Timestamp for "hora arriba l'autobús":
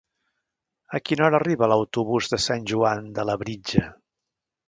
1.25-2.31